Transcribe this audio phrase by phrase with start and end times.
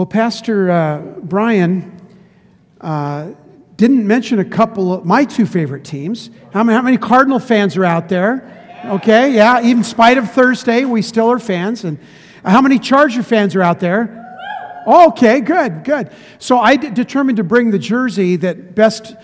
[0.00, 2.00] Well, Pastor uh, Brian
[2.80, 3.32] uh,
[3.76, 6.30] didn't mention a couple of my two favorite teams.
[6.54, 8.80] How many, how many Cardinal fans are out there?
[8.82, 11.84] Okay, yeah, even spite of Thursday, we still are fans.
[11.84, 11.98] And
[12.42, 14.82] how many Charger fans are out there?
[14.86, 16.10] Okay, good, good.
[16.38, 19.14] So I d- determined to bring the jersey that best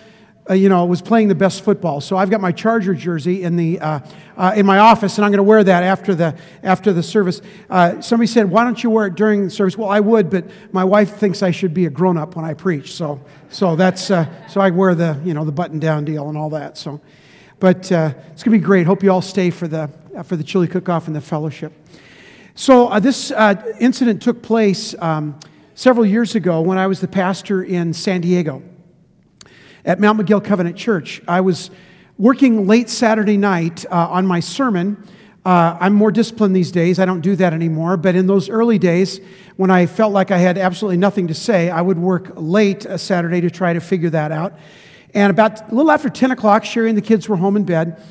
[0.48, 2.00] uh, you know, was playing the best football.
[2.00, 4.00] So I've got my Charger jersey in the uh,
[4.36, 7.40] uh, in my office, and I'm going to wear that after the after the service.
[7.68, 10.44] Uh, somebody said, "Why don't you wear it during the service?" Well, I would, but
[10.72, 12.94] my wife thinks I should be a grown up when I preach.
[12.94, 13.20] So
[13.50, 16.50] so that's uh, so I wear the you know the button down deal and all
[16.50, 16.78] that.
[16.78, 17.00] So,
[17.58, 18.86] but uh, it's going to be great.
[18.86, 19.90] Hope you all stay for the
[20.24, 21.72] for the chili cook off and the fellowship.
[22.54, 23.32] So this
[23.80, 25.38] incident took place um,
[25.74, 28.62] several years ago when I was the pastor in San Diego
[29.86, 31.22] at Mount Miguel Covenant Church.
[31.28, 31.70] I was
[32.18, 35.02] working late Saturday night uh, on my sermon.
[35.44, 36.98] Uh, I'm more disciplined these days.
[36.98, 37.96] I don't do that anymore.
[37.96, 39.20] But in those early days,
[39.56, 42.98] when I felt like I had absolutely nothing to say, I would work late a
[42.98, 44.54] Saturday to try to figure that out.
[45.14, 48.02] And about a little after 10 o'clock, Sherry and the kids were home in bed.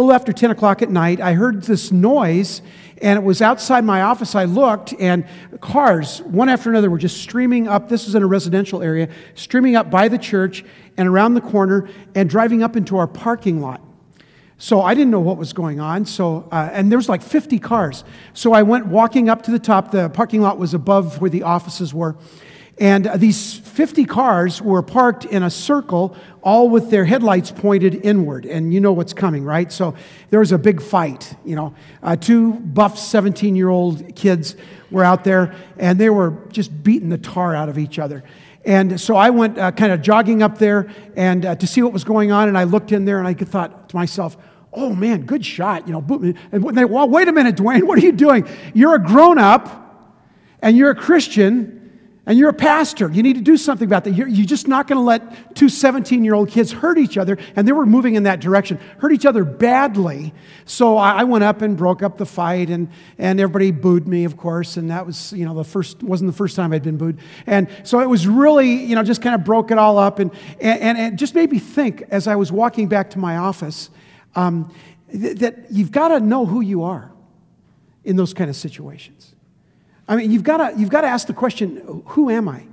[0.00, 2.62] Little after 10 o'clock at night, I heard this noise
[3.02, 4.34] and it was outside my office.
[4.34, 5.26] I looked, and
[5.60, 7.90] cars, one after another, were just streaming up.
[7.90, 10.64] This is in a residential area, streaming up by the church
[10.96, 13.82] and around the corner and driving up into our parking lot.
[14.56, 16.06] So I didn't know what was going on.
[16.06, 18.02] So, uh, and there was like 50 cars.
[18.32, 19.90] So I went walking up to the top.
[19.90, 22.16] The parking lot was above where the offices were.
[22.80, 28.46] And these 50 cars were parked in a circle, all with their headlights pointed inward.
[28.46, 29.70] And you know what's coming, right?
[29.70, 29.94] So
[30.30, 31.34] there was a big fight.
[31.44, 34.56] You know, uh, two buff 17 year old kids
[34.90, 38.24] were out there, and they were just beating the tar out of each other.
[38.64, 41.92] And so I went uh, kind of jogging up there and uh, to see what
[41.92, 42.48] was going on.
[42.48, 44.38] And I looked in there and I thought to myself,
[44.72, 45.86] oh man, good shot.
[45.86, 48.48] You know, and they, well, wait a minute, Dwayne, what are you doing?
[48.72, 50.16] You're a grown up
[50.62, 51.79] and you're a Christian
[52.26, 53.10] and you're a pastor.
[53.10, 54.12] You need to do something about that.
[54.12, 57.38] You're, you're just not going to let two 17 year old kids hurt each other.
[57.56, 60.34] And they were moving in that direction, hurt each other badly.
[60.66, 64.24] So I, I, went up and broke up the fight, and, and everybody booed me,
[64.24, 64.76] of course.
[64.76, 67.18] And that was, you know, the first, wasn't the first time I'd been booed.
[67.46, 70.18] And so it was really, you know, just kind of broke it all up.
[70.18, 70.30] And,
[70.60, 73.88] and, and it just made me think as I was walking back to my office
[74.36, 74.72] um,
[75.10, 77.10] th- that you've got to know who you are
[78.04, 79.34] in those kind of situations.
[80.10, 82.64] I mean, you've got to, you've to ask the question who am I?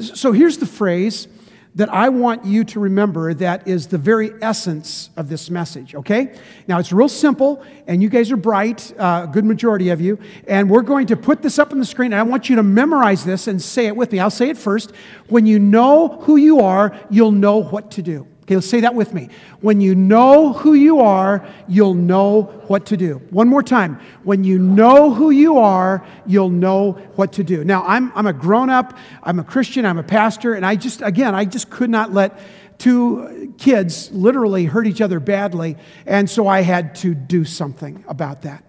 [0.00, 1.26] So here's the phrase
[1.74, 6.38] that I want you to remember that is the very essence of this message, okay?
[6.68, 10.18] Now, it's real simple, and you guys are bright, a uh, good majority of you,
[10.46, 12.62] and we're going to put this up on the screen, and I want you to
[12.62, 14.20] memorize this and say it with me.
[14.20, 14.92] I'll say it first.
[15.28, 18.26] When you know who you are, you'll know what to do.
[18.42, 19.28] Okay, let's say that with me.
[19.60, 23.22] When you know who you are, you'll know what to do.
[23.30, 24.00] One more time.
[24.24, 27.62] When you know who you are, you'll know what to do.
[27.62, 31.02] Now, I'm, I'm a grown up, I'm a Christian, I'm a pastor, and I just,
[31.02, 32.40] again, I just could not let
[32.78, 38.42] two kids literally hurt each other badly, and so I had to do something about
[38.42, 38.64] that.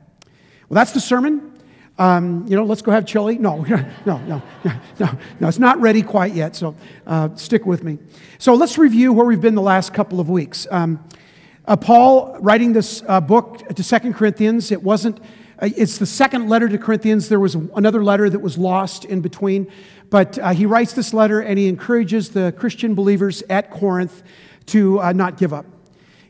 [0.69, 1.52] Well, that's the sermon.
[1.99, 3.37] Um, you know, let's go have chili.
[3.43, 4.41] No, no, no,
[4.99, 5.09] no,
[5.39, 7.99] no, it's not ready quite yet, so uh, stick with me.
[8.39, 10.65] So let's review where we've been the last couple of weeks.
[10.71, 11.03] Um,
[11.65, 15.19] uh, Paul, writing this uh, book to Second Corinthians, it wasn't,
[15.59, 17.29] uh, it's the second letter to Corinthians.
[17.29, 19.71] There was another letter that was lost in between,
[20.09, 24.23] but uh, he writes this letter and he encourages the Christian believers at Corinth
[24.67, 25.65] to uh, not give up.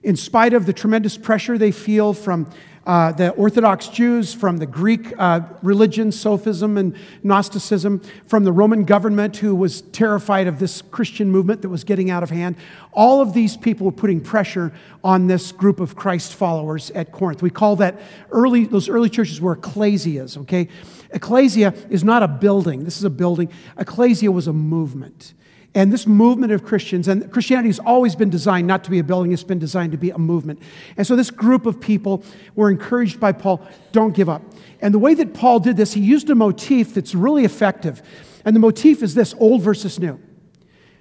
[0.03, 2.49] In spite of the tremendous pressure they feel from
[2.85, 8.83] uh, the Orthodox Jews, from the Greek uh, religion, Sophism and Gnosticism, from the Roman
[8.83, 12.57] government who was terrified of this Christian movement that was getting out of hand.
[12.91, 14.73] All of these people were putting pressure
[15.03, 17.41] on this group of Christ followers at Corinth.
[17.41, 17.99] We call that
[18.31, 20.67] early, those early churches were ecclesias, okay?
[21.11, 22.83] Ecclesia is not a building.
[22.83, 23.49] This is a building.
[23.77, 25.33] Ecclesia was a movement.
[25.75, 29.03] And this movement of Christians, and Christianity has always been designed not to be a
[29.03, 30.61] building, it's been designed to be a movement.
[30.97, 32.23] And so this group of people
[32.53, 34.43] were encouraged by Paul don't give up.
[34.81, 38.03] And the way that Paul did this, he used a motif that's really effective.
[38.45, 40.19] And the motif is this old versus new.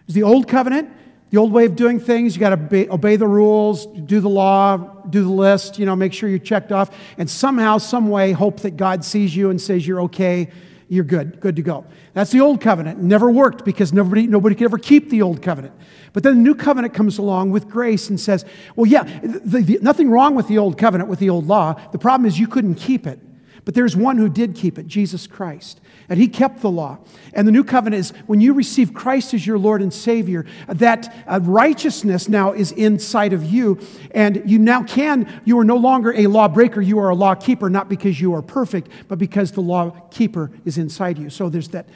[0.07, 0.91] It's the old covenant,
[1.29, 2.35] the old way of doing things.
[2.35, 4.79] You got to obey, the rules, do the law,
[5.11, 8.61] do the list, you know, make sure you're checked off, and somehow, some way, hope
[8.61, 10.51] that God sees you and says you're okay
[10.93, 11.87] you're good, good to go.
[12.13, 13.03] That's the old covenant.
[13.03, 15.73] Never worked because nobody, nobody could ever keep the old covenant.
[16.13, 18.45] But then the new covenant comes along with grace and says,
[18.77, 21.81] well, yeah, the, the, nothing wrong with the old covenant, with the old law.
[21.93, 23.19] The problem is you couldn't keep it.
[23.65, 25.81] But there's one who did keep it, Jesus Christ.
[26.09, 26.99] And he kept the law.
[27.33, 31.15] And the new covenant is when you receive Christ as your Lord and Savior, that
[31.27, 33.79] uh, righteousness now is inside of you.
[34.13, 37.71] And you now can, you are no longer a lawbreaker, you are a law keeper,
[37.71, 41.31] not because you are perfect, but because the law keeper is inside you.
[41.31, 41.87] So there's that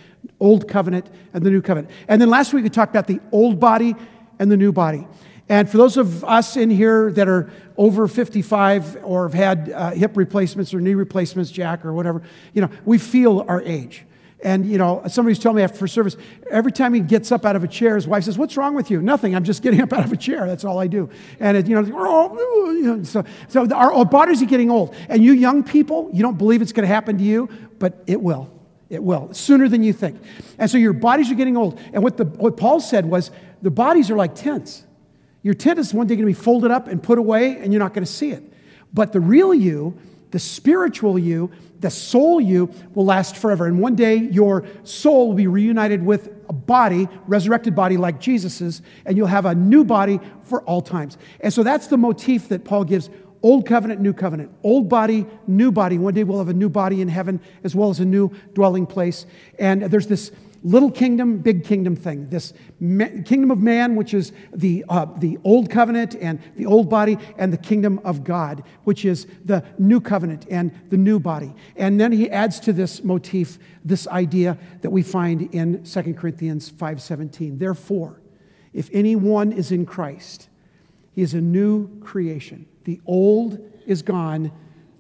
[0.41, 1.93] old covenant and the new covenant.
[2.09, 3.95] And then last week we talked about the old body
[4.39, 5.07] and the new body.
[5.49, 9.91] And for those of us in here that are over 55 or have had uh,
[9.91, 12.23] hip replacements or knee replacements, Jack, or whatever,
[12.53, 14.05] you know, we feel our age.
[14.43, 16.17] And, you know, somebody's told me after service,
[16.51, 18.91] every time he gets up out of a chair, his wife says, What's wrong with
[18.91, 19.01] you?
[19.01, 19.35] Nothing.
[19.35, 20.47] I'm just getting up out of a chair.
[20.47, 21.09] That's all I do.
[21.41, 24.95] And, it, you, know, oh, you know, so, so our, our bodies are getting old.
[25.09, 27.49] And you young people, you don't believe it's going to happen to you,
[27.79, 28.53] but it will.
[28.89, 30.21] It will, sooner than you think.
[30.59, 31.81] And so your bodies are getting old.
[31.93, 33.31] And what, the, what Paul said was
[33.63, 34.85] the bodies are like tents.
[35.47, 37.79] Your tent is one day going to be folded up and put away, and you're
[37.79, 38.43] not going to see it.
[38.93, 39.97] But the real you,
[40.33, 43.69] the spiritual you, the soul you will last forever.
[43.69, 48.83] And one day your soul will be reunited with a body, resurrected body like Jesus's,
[49.05, 51.17] and you'll have a new body for all times.
[51.41, 53.09] And so that's the motif that Paul gives
[53.47, 54.51] Old covenant, new covenant.
[54.65, 55.99] Old body, new body.
[55.99, 58.87] One day we'll have a new body in heaven as well as a new dwelling
[58.87, 59.25] place.
[59.57, 60.33] And there's this
[60.67, 62.29] little kingdom, big kingdom thing.
[62.29, 67.19] This kingdom of man, which is the, uh, the old covenant and the old body,
[67.39, 71.55] and the kingdom of God, which is the new covenant and the new body.
[71.77, 76.69] And then he adds to this motif this idea that we find in 2 Corinthians
[76.69, 77.59] 5:17.
[77.59, 78.21] Therefore,
[78.73, 80.49] if anyone is in Christ,
[81.13, 82.67] he is a new creation.
[82.85, 84.51] The old is gone,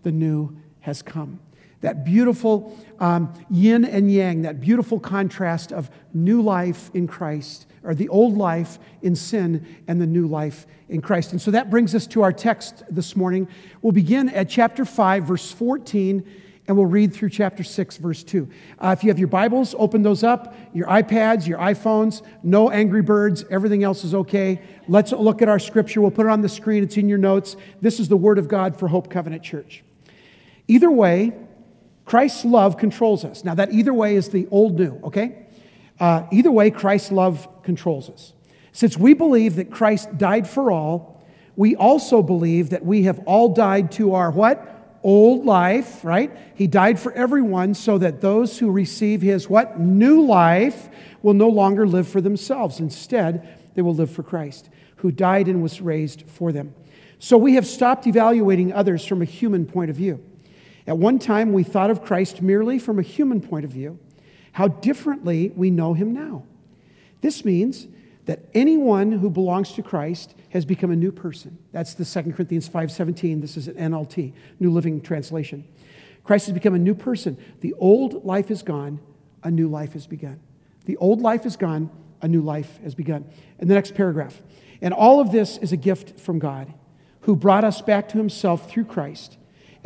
[0.05, 1.41] the new has come.
[1.87, 7.95] That beautiful um, yin and yang, that beautiful contrast of new life in Christ, or
[7.95, 11.31] the old life in sin and the new life in Christ.
[11.31, 13.47] And so that brings us to our text this morning.
[13.83, 16.29] We'll begin at chapter 5, verse 14
[16.67, 18.49] and we'll read through chapter 6, verse 2.
[18.81, 20.57] Uh, if you have your Bibles, open those up.
[20.75, 24.61] Your iPads, your iPhones, no Angry Birds, everything else is okay.
[24.89, 26.01] Let's look at our scripture.
[26.01, 27.55] We'll put it on the screen, it's in your notes.
[27.81, 29.85] This is the Word of God for Hope Covenant Church.
[30.67, 31.33] Either way,
[32.07, 33.45] Christ's love controls us.
[33.45, 35.47] Now, that either way is the old new, okay?
[36.01, 38.33] Uh, either way, Christ's love controls us.
[38.73, 41.23] Since we believe that Christ died for all,
[41.57, 44.73] we also believe that we have all died to our what?
[45.07, 46.37] old life, right?
[46.57, 49.79] He died for everyone so that those who receive his what?
[49.79, 50.89] New life
[51.23, 52.81] will no longer live for themselves.
[52.81, 56.75] Instead, they will live for Christ, who died and was raised for them.
[57.21, 60.21] So we have stopped evaluating others from a human point of view.
[60.87, 63.99] At one time, we thought of Christ merely from a human point of view.
[64.53, 66.45] How differently we know him now.
[67.21, 67.89] This means
[68.27, 71.59] that anyone who belongs to Christ has become a new person.
[71.73, 73.41] That's the 2 Corinthians 5:17.
[73.41, 75.65] This is an NLT, New Living Translation.
[76.25, 77.37] Christ has become a new person.
[77.61, 79.01] The old life is gone,
[79.43, 80.41] a new life has begun.
[80.87, 81.91] The old life is gone,
[82.23, 83.25] a new life has begun.
[83.59, 84.43] In the next paragraph.
[84.81, 86.73] And all of this is a gift from God,
[87.23, 89.37] who brought us back to himself through Christ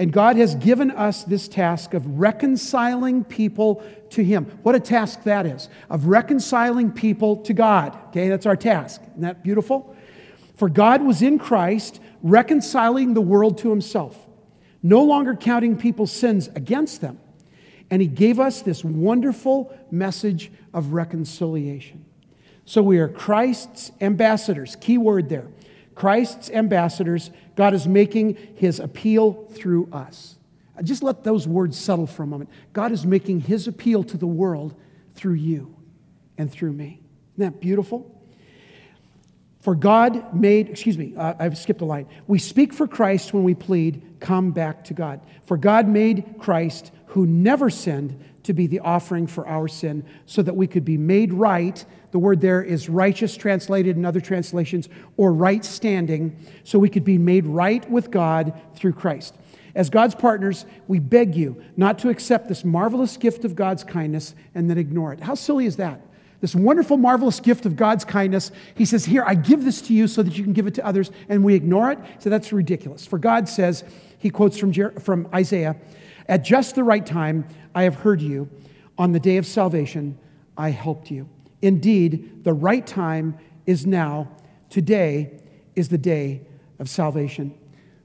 [0.00, 4.46] and God has given us this task of reconciling people to Him.
[4.62, 7.98] What a task that is, of reconciling people to God.
[8.08, 9.02] Okay, that's our task.
[9.02, 9.94] Isn't that beautiful?
[10.56, 14.26] For God was in Christ reconciling the world to Himself,
[14.82, 17.20] no longer counting people's sins against them.
[17.90, 22.06] And He gave us this wonderful message of reconciliation.
[22.64, 24.76] So we are Christ's ambassadors.
[24.76, 25.48] Key word there.
[25.94, 30.36] Christ's ambassadors, God is making his appeal through us.
[30.82, 32.48] Just let those words settle for a moment.
[32.72, 34.74] God is making his appeal to the world
[35.14, 35.76] through you
[36.38, 37.00] and through me.
[37.34, 38.10] Isn't that beautiful?
[39.60, 42.06] For God made, excuse me, uh, I've skipped a line.
[42.26, 45.20] We speak for Christ when we plead, come back to God.
[45.44, 50.42] For God made Christ, who never sinned, to be the offering for our sin so
[50.42, 51.84] that we could be made right.
[52.10, 57.04] The word there is righteous, translated in other translations, or right standing, so we could
[57.04, 59.34] be made right with God through Christ.
[59.74, 64.34] As God's partners, we beg you not to accept this marvelous gift of God's kindness
[64.54, 65.20] and then ignore it.
[65.20, 66.00] How silly is that?
[66.40, 68.50] This wonderful, marvelous gift of God's kindness.
[68.74, 70.86] He says, Here, I give this to you so that you can give it to
[70.86, 71.98] others, and we ignore it.
[72.18, 73.06] So that's ridiculous.
[73.06, 73.84] For God says,
[74.18, 75.76] He quotes from, Jer- from Isaiah,
[76.28, 78.48] At just the right time, I have heard you.
[78.98, 80.18] On the day of salvation,
[80.56, 81.28] I helped you.
[81.62, 84.28] Indeed, the right time is now.
[84.68, 85.40] Today
[85.74, 86.42] is the day
[86.78, 87.54] of salvation.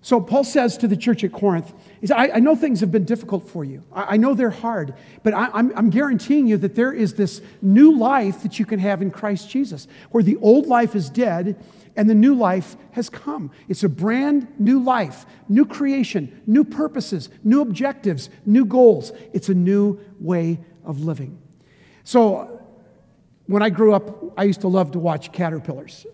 [0.05, 2.91] So Paul says to the church at Corinth, he said, I, I know things have
[2.91, 3.83] been difficult for you.
[3.91, 4.93] I, I know they're hard,
[5.23, 8.77] but I, I'm, I'm guaranteeing you that there is this new life that you can
[8.77, 11.59] have in Christ Jesus, where the old life is dead
[11.95, 13.49] and the new life has come.
[13.67, 19.11] It's a brand new life, new creation, new purposes, new objectives, new goals.
[19.33, 21.41] It's a new way of living.
[22.03, 22.61] So
[23.47, 26.05] when I grew up, I used to love to watch caterpillars.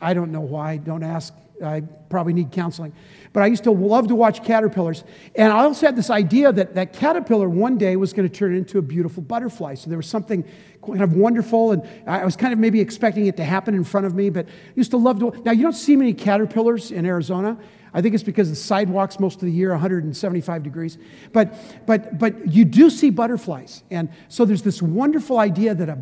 [0.00, 1.34] I don't know why, don't ask.
[1.62, 2.92] I probably need counseling.
[3.32, 5.04] But I used to love to watch caterpillars.
[5.34, 8.56] And I also had this idea that that caterpillar one day was going to turn
[8.56, 9.74] into a beautiful butterfly.
[9.74, 10.44] So there was something
[10.84, 11.72] kind of wonderful.
[11.72, 14.30] And I was kind of maybe expecting it to happen in front of me.
[14.30, 15.32] But I used to love to.
[15.44, 17.58] Now, you don't see many caterpillars in Arizona.
[17.92, 20.98] I think it's because the sidewalks most of the year 175 degrees.
[21.32, 23.84] But, but, but you do see butterflies.
[23.90, 25.98] And so there's this wonderful idea that a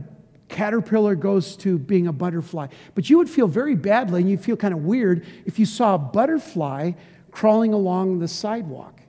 [0.53, 2.69] caterpillar goes to being a butterfly.
[2.95, 5.97] But you would feel very badly and you'd feel kind of weird if you saw
[5.97, 6.93] a butterfly
[7.33, 9.01] crawling along the sidewalk.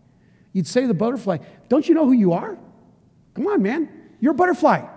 [0.54, 1.38] You'd say to the butterfly,
[1.70, 2.58] Don't you know who you are?
[3.36, 3.90] Come on, man.
[4.20, 4.88] You're a butterfly.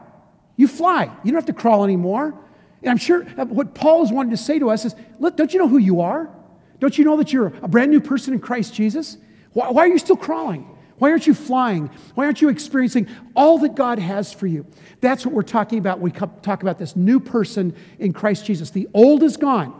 [0.56, 1.04] You fly.
[1.24, 2.34] You don't have to crawl anymore.
[2.82, 5.52] And I'm sure uh, what Paul is wanting to say to us is Look, don't
[5.52, 6.30] you know who you are?
[6.78, 9.18] Don't you know that you're a brand new person in Christ Jesus?
[9.52, 10.68] Why, why are you still crawling?
[10.98, 11.90] Why aren't you flying?
[12.14, 14.66] Why aren't you experiencing all that God has for you?
[15.00, 18.70] That's what we're talking about when we talk about this new person in Christ Jesus.
[18.70, 19.78] The old is gone,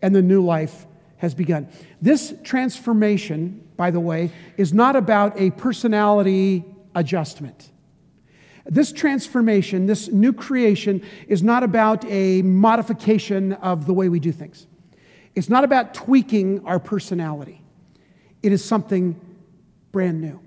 [0.00, 0.86] and the new life
[1.18, 1.68] has begun.
[2.00, 7.70] This transformation, by the way, is not about a personality adjustment.
[8.64, 14.32] This transformation, this new creation, is not about a modification of the way we do
[14.32, 14.66] things.
[15.34, 17.62] It's not about tweaking our personality.
[18.42, 19.18] It is something
[19.92, 20.40] brand new.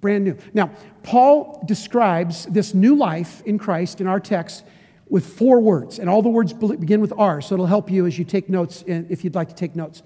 [0.00, 0.36] Brand new.
[0.54, 0.70] Now,
[1.02, 4.64] Paul describes this new life in Christ in our text
[5.08, 8.18] with four words, and all the words begin with R, so it'll help you as
[8.18, 10.02] you take notes if you'd like to take notes.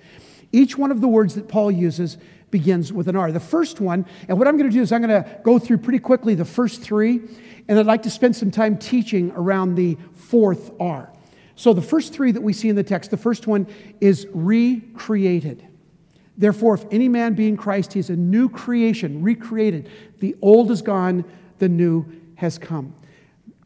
[0.52, 2.18] Each one of the words that Paul uses
[2.50, 3.32] begins with an R.
[3.32, 5.78] The first one, and what I'm going to do is I'm going to go through
[5.78, 7.20] pretty quickly the first three,
[7.68, 11.12] and I'd like to spend some time teaching around the fourth R.
[11.56, 13.66] So the first three that we see in the text, the first one
[14.00, 15.66] is recreated.
[16.40, 19.90] Therefore, if any man be in Christ, he is a new creation, recreated.
[20.20, 21.22] The old is gone,
[21.58, 22.06] the new
[22.36, 22.94] has come.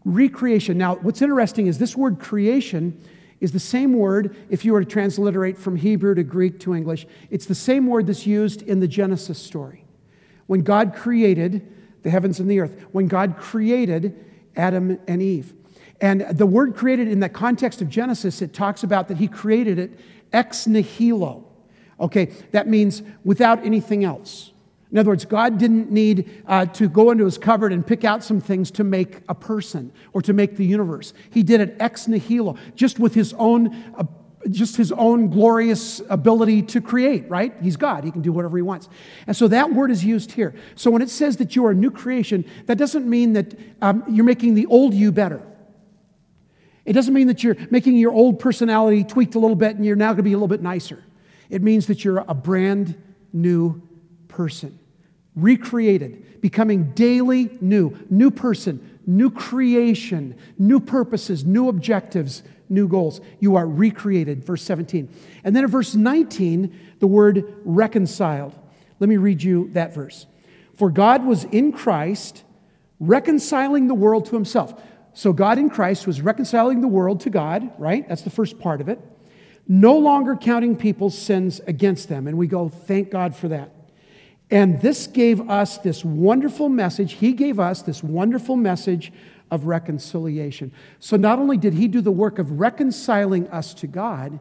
[0.05, 0.77] Recreation.
[0.77, 3.01] Now, what's interesting is this word creation
[3.39, 7.07] is the same word, if you were to transliterate from Hebrew to Greek to English,
[7.31, 9.85] it's the same word that's used in the Genesis story.
[10.49, 14.19] When God created the heavens and the earth, when God created
[14.57, 15.55] Adam and Eve.
[16.01, 19.79] And the word created in the context of Genesis, it talks about that he created
[19.79, 20.01] it
[20.33, 21.45] ex nihilo.
[22.01, 24.53] Okay, that means without anything else.
[24.95, 28.23] In other words, God didn't need uh, to go into his cupboard and pick out
[28.23, 31.15] some things to make a person or to make the universe.
[31.31, 33.75] He did it ex nihilo, just with his own.
[33.97, 34.05] Uh,
[34.51, 37.55] just his own glorious ability to create, right?
[37.63, 38.05] He's God.
[38.05, 38.91] He can do whatever he wants.
[39.27, 40.55] And so that word is used here.
[40.75, 44.05] So when it says that you are a new creation, that doesn't mean that um,
[44.07, 45.41] you're making the old you better.
[46.85, 49.97] It doesn't mean that you're making your old personality tweaked a little bit and you're
[49.97, 51.03] now going to be a little bit nicer.
[51.51, 53.01] It means that you're a brand
[53.33, 53.83] new
[54.29, 54.79] person,
[55.35, 63.21] recreated, becoming daily new, new person, new creation, new purposes, new objectives, new goals.
[63.41, 65.09] You are recreated, verse 17.
[65.43, 68.55] And then in verse 19, the word reconciled.
[69.01, 70.27] Let me read you that verse.
[70.77, 72.43] For God was in Christ
[73.01, 74.81] reconciling the world to himself.
[75.13, 78.09] So God in Christ was reconciling the world to God, right?
[78.09, 79.01] That's the first part of it
[79.67, 82.27] no longer counting people's sins against them.
[82.27, 83.71] And we go, thank God for that.
[84.51, 87.15] And this gave us this wonderful message.
[87.15, 89.13] He gave us this wonderful message
[89.51, 90.73] of reconciliation.
[91.01, 94.39] So not only did He do the work of reconciling us to God,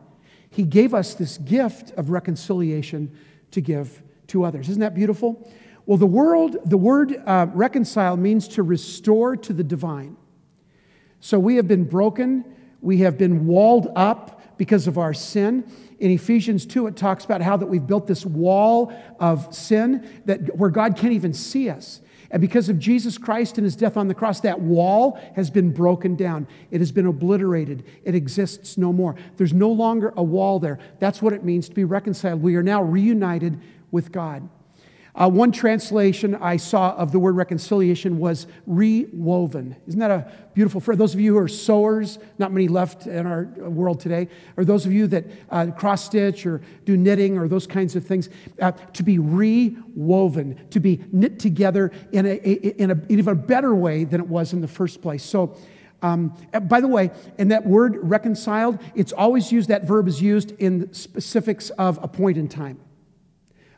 [0.49, 3.15] He gave us this gift of reconciliation
[3.51, 4.69] to give to others.
[4.69, 5.49] Isn't that beautiful?
[5.85, 10.15] Well, the, world, the word uh, reconcile means to restore to the divine.
[11.19, 12.45] So we have been broken,
[12.81, 15.63] we have been walled up, because of our sin.
[15.99, 20.57] In Ephesians 2, it talks about how that we've built this wall of sin that
[20.57, 22.01] where God can't even see us.
[22.33, 25.71] And because of Jesus Christ and his death on the cross, that wall has been
[25.71, 26.47] broken down.
[26.71, 27.85] It has been obliterated.
[28.03, 29.15] It exists no more.
[29.37, 30.79] There's no longer a wall there.
[30.99, 32.41] That's what it means to be reconciled.
[32.41, 34.49] We are now reunited with God.
[35.15, 39.75] Uh, one translation I saw of the word reconciliation was rewoven.
[39.85, 40.97] Isn't that a beautiful phrase?
[40.97, 44.27] Those of you who are sewers, not many left in our world today,
[44.57, 48.03] or those of you that uh, cross stitch or do knitting or those kinds of
[48.03, 48.29] things,
[48.59, 52.35] uh, to be rewoven, to be knit together in a,
[52.81, 55.23] in a even a better way than it was in the first place.
[55.23, 55.55] So,
[56.01, 60.51] um, by the way, in that word reconciled, it's always used, that verb is used
[60.59, 62.79] in specifics of a point in time.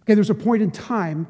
[0.05, 1.25] Okay, there's a point in time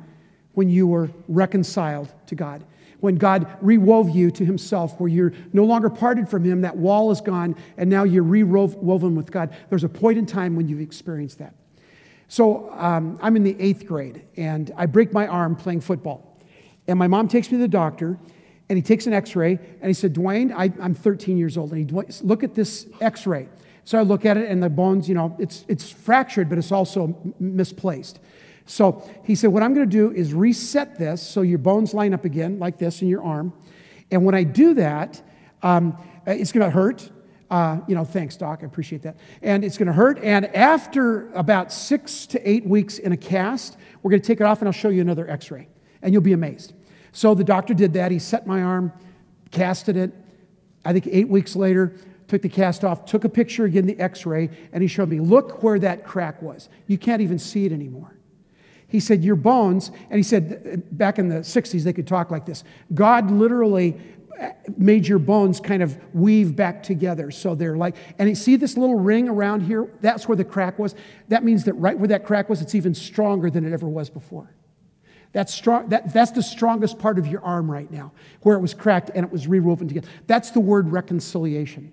[0.54, 2.62] when you were reconciled to God,
[3.00, 7.10] when God rewove you to Himself, where you're no longer parted from Him, that wall
[7.10, 9.56] is gone, and now you're rewoven with God.
[9.70, 11.56] There's a point in time when you've experienced that.
[12.28, 16.38] So um, I'm in the eighth grade, and I break my arm playing football.
[16.88, 18.20] And my mom takes me to the doctor,
[18.68, 21.72] and he takes an x ray, and he said, Dwayne, I, am 13 years old,
[21.72, 23.48] and he, look at this x ray.
[23.86, 26.72] So I look at it, and the bones, you know, it's, it's fractured, but it's
[26.72, 28.20] also misplaced.
[28.66, 32.14] So he said, What I'm going to do is reset this so your bones line
[32.14, 33.54] up again, like this in your arm.
[34.12, 35.22] And when I do that,
[35.64, 37.10] um, it's going to hurt.
[37.50, 38.60] Uh, you know, thanks, Doc.
[38.64, 39.18] I appreciate that.
[39.42, 40.20] And it's going to hurt.
[40.24, 44.44] And after about six to eight weeks in a cast, we're going to take it
[44.44, 45.68] off and I'll show you another x ray.
[46.02, 46.74] And you'll be amazed.
[47.12, 48.12] So the doctor did that.
[48.12, 48.92] He set my arm,
[49.52, 50.12] casted it.
[50.84, 51.96] I think eight weeks later,
[52.28, 55.20] took the cast off, took a picture again, the x ray, and he showed me,
[55.20, 56.70] look where that crack was.
[56.88, 58.15] You can't even see it anymore.
[58.96, 62.46] He said, Your bones, and he said, back in the 60s, they could talk like
[62.46, 64.00] this God literally
[64.78, 67.30] made your bones kind of weave back together.
[67.30, 69.90] So they're like, and you see this little ring around here?
[70.00, 70.96] That's where the crack was.
[71.28, 74.10] That means that right where that crack was, it's even stronger than it ever was
[74.10, 74.50] before.
[75.34, 78.74] That's, strong, that, that's the strongest part of your arm right now, where it was
[78.74, 80.08] cracked and it was rewoven together.
[80.28, 81.92] That's the word reconciliation.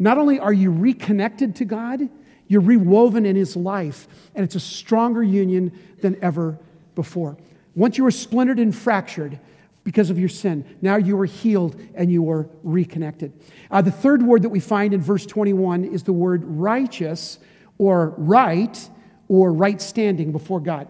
[0.00, 2.08] Not only are you reconnected to God,
[2.46, 6.58] you're rewoven in His life, and it's a stronger union than ever
[6.94, 7.36] before.
[7.74, 9.40] Once you were splintered and fractured,
[9.84, 10.64] because of your sin.
[10.80, 13.32] Now you are healed and you are reconnected.
[13.70, 17.38] Uh, the third word that we find in verse 21 is the word righteous
[17.78, 18.90] or right
[19.28, 20.88] or right standing before God.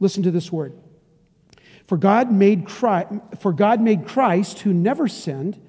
[0.00, 0.76] Listen to this word.
[1.86, 5.60] For God made Christ, for God made Christ who never sinned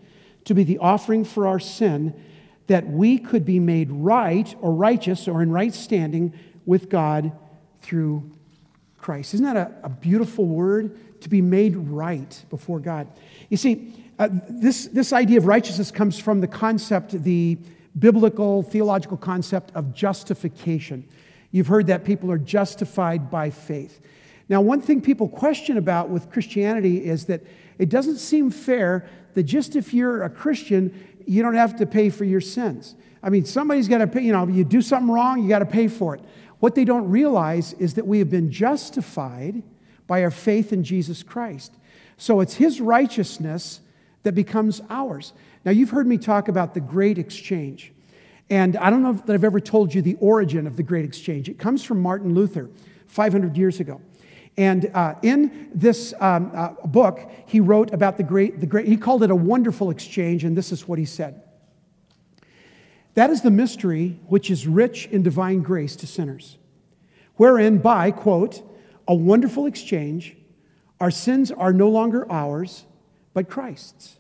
[0.46, 2.20] to be the offering for our sin
[2.68, 6.34] that we could be made right or righteous or in right standing
[6.66, 7.32] with God
[7.82, 8.32] through
[8.98, 9.34] Christ.
[9.34, 10.98] Isn't that a, a beautiful word?
[11.24, 13.08] to be made right before God.
[13.50, 17.58] You see, uh, this, this idea of righteousness comes from the concept, the
[17.98, 21.08] biblical, theological concept of justification.
[21.52, 24.02] You've heard that people are justified by faith.
[24.50, 27.42] Now, one thing people question about with Christianity is that
[27.78, 30.94] it doesn't seem fair that just if you're a Christian,
[31.26, 32.96] you don't have to pay for your sins.
[33.22, 35.66] I mean, somebody's got to pay, you know, you do something wrong, you got to
[35.66, 36.22] pay for it.
[36.60, 39.64] What they don't realize is that we have been justified
[40.08, 41.74] by our faith in Jesus Christ.
[42.18, 43.80] So it's His righteousness
[44.24, 45.34] that becomes ours.
[45.66, 47.94] Now, you've heard me talk about the great exchange.
[48.50, 51.50] And I don't know that I've ever told you the origin of the great exchange.
[51.50, 52.70] It comes from Martin Luther
[53.08, 54.02] 500 years ago.
[54.58, 58.98] And uh, in this um, uh, book, he wrote about the great, the great, he
[58.98, 61.42] called it a wonderful exchange, and this is what he said
[63.16, 66.58] That is the mystery which is rich in divine grace to sinners,
[67.36, 68.62] wherein by, quote,
[69.08, 70.38] a wonderful exchange.
[71.00, 72.86] Our sins are no longer ours,
[73.34, 74.18] but Christ's.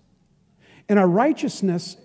[0.89, 1.95] And our righteousness,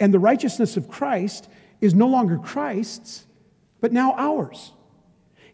[0.00, 1.48] and the righteousness of Christ
[1.80, 3.24] is no longer Christ's,
[3.80, 4.72] but now ours.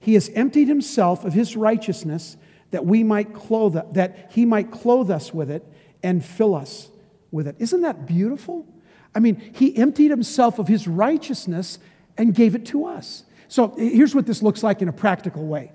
[0.03, 2.37] He has emptied himself of his righteousness
[2.73, 5.65] that we might clothe that he might clothe us with it
[6.03, 6.89] and fill us
[7.31, 7.55] with it.
[7.61, 8.67] Isn't that beautiful?
[9.15, 11.79] I mean, he emptied himself of his righteousness
[12.19, 13.25] and gave it to us.
[13.47, 15.71] So here's what this looks like in a practical way.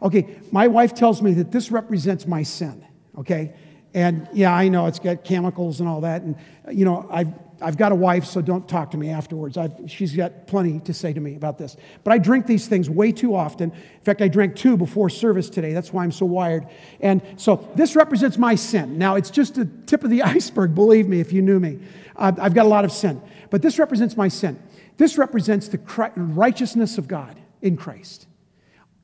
[0.00, 2.82] Okay, my wife tells me that this represents my sin,
[3.18, 3.54] okay?
[3.96, 6.20] And yeah, I know it's got chemicals and all that.
[6.20, 6.36] And,
[6.70, 7.32] you know, I've,
[7.62, 9.56] I've got a wife, so don't talk to me afterwards.
[9.56, 11.78] I've, she's got plenty to say to me about this.
[12.04, 13.70] But I drink these things way too often.
[13.72, 15.72] In fact, I drank two before service today.
[15.72, 16.66] That's why I'm so wired.
[17.00, 18.98] And so this represents my sin.
[18.98, 21.78] Now, it's just the tip of the iceberg, believe me, if you knew me.
[22.16, 23.22] I've got a lot of sin.
[23.48, 24.62] But this represents my sin.
[24.98, 25.80] This represents the
[26.16, 28.26] righteousness of God in Christ.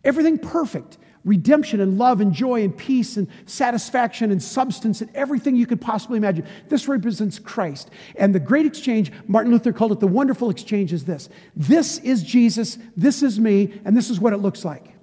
[0.05, 5.57] Everything perfect redemption and love and joy and peace and satisfaction and substance and everything
[5.57, 6.47] you could possibly imagine.
[6.69, 7.91] This represents Christ.
[8.17, 12.23] And the great exchange, Martin Luther called it the wonderful exchange, is this this is
[12.23, 14.95] Jesus, this is me, and this is what it looks like.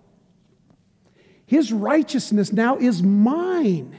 [1.46, 3.98] His righteousness now is mine.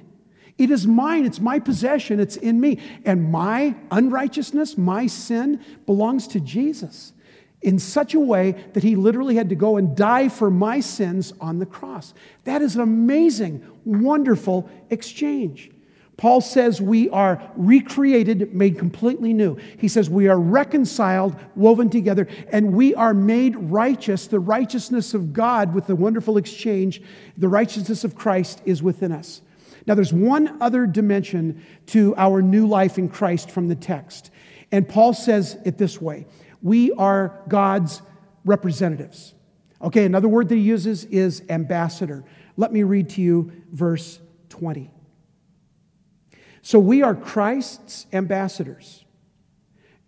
[0.56, 1.24] It is mine.
[1.24, 2.20] It's my possession.
[2.20, 2.78] It's in me.
[3.04, 7.12] And my unrighteousness, my sin, belongs to Jesus
[7.62, 11.32] in such a way that he literally had to go and die for my sins
[11.40, 12.14] on the cross.
[12.44, 15.70] That is an amazing, wonderful exchange.
[16.16, 19.56] Paul says we are recreated, made completely new.
[19.78, 24.26] He says we are reconciled, woven together, and we are made righteous.
[24.26, 27.00] The righteousness of God with the wonderful exchange,
[27.38, 29.40] the righteousness of Christ is within us.
[29.86, 34.30] Now, there's one other dimension to our new life in Christ from the text.
[34.70, 36.26] And Paul says it this way
[36.62, 38.02] we are God's
[38.44, 39.34] representatives.
[39.82, 42.24] Okay, another word that he uses is ambassador.
[42.56, 44.20] Let me read to you verse
[44.50, 44.90] 20.
[46.62, 49.04] So we are Christ's ambassadors.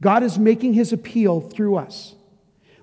[0.01, 2.15] God is making his appeal through us.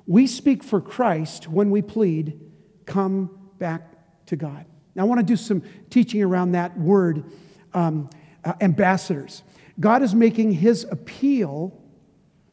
[0.07, 2.39] We speak for Christ when we plead,
[2.85, 4.65] come back to God.
[4.95, 7.25] Now, I want to do some teaching around that word,
[7.73, 8.09] um,
[8.43, 9.43] uh, ambassadors.
[9.79, 11.78] God is making his appeal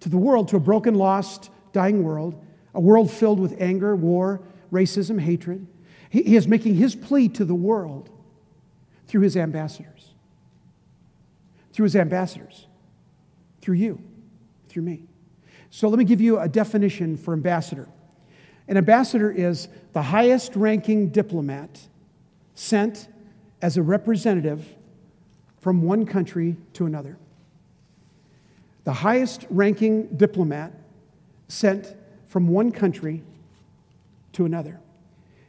[0.06, 2.40] to the world, to a broken, lost, dying world,
[2.74, 4.40] a world filled with anger, war,
[4.72, 5.66] racism, hatred.
[6.10, 8.08] He, he is making his plea to the world
[9.08, 10.12] through his ambassadors.
[11.72, 12.68] Through his ambassadors.
[13.60, 14.00] Through you.
[14.68, 15.02] Through me.
[15.70, 17.88] So let me give you a definition for ambassador.
[18.68, 21.80] An ambassador is the highest ranking diplomat
[22.54, 23.08] sent
[23.60, 24.72] as a representative
[25.60, 27.18] from one country to another.
[28.86, 30.72] The highest ranking diplomat
[31.48, 31.92] sent
[32.28, 33.24] from one country
[34.34, 34.78] to another.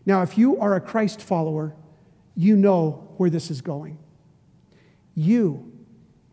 [0.07, 1.75] Now, if you are a Christ follower,
[2.35, 3.99] you know where this is going.
[5.13, 5.71] You,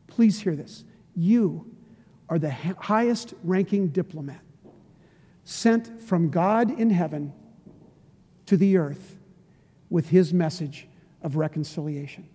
[0.06, 0.82] please hear this,
[1.14, 1.70] you
[2.30, 4.40] are the highest ranking diplomat
[5.44, 7.34] sent from God in heaven
[8.46, 9.18] to the earth
[9.90, 10.88] with his message
[11.20, 12.26] of reconciliation.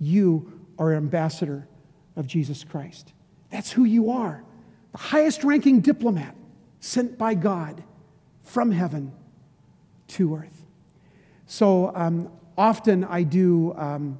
[0.00, 1.68] You are ambassador
[2.16, 3.12] of Jesus Christ.
[3.50, 4.44] That's who you are.
[4.92, 6.34] The highest ranking diplomat
[6.80, 7.82] sent by God
[8.42, 9.12] from heaven
[10.08, 10.66] to earth.
[11.46, 14.18] So um, often I do um,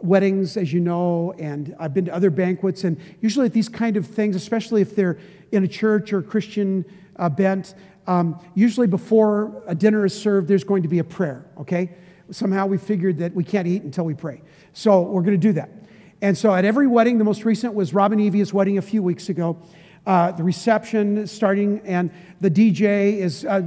[0.00, 3.96] weddings, as you know, and I've been to other banquets, and usually at these kind
[3.96, 5.18] of things, especially if they're
[5.52, 6.84] in a church or a Christian
[7.16, 7.74] uh, bent,
[8.06, 11.90] um, usually before a dinner is served, there's going to be a prayer, okay?
[12.30, 14.42] Somehow we figured that we can't eat until we pray.
[14.72, 15.70] So we're going to do that.
[16.24, 19.28] And so at every wedding, the most recent was Robin Evia's wedding a few weeks
[19.28, 19.58] ago.
[20.06, 22.10] Uh, the reception starting, and
[22.40, 23.60] the DJ is uh,